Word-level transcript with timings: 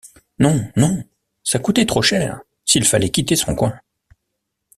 Non, 0.39 0.59
non! 0.77 1.03
ça 1.43 1.59
coûtait 1.59 1.85
trop 1.85 2.01
cher, 2.01 2.41
s’il 2.65 2.85
fallait 2.85 3.09
quitter 3.11 3.35
son 3.35 3.53
coin! 3.53 3.79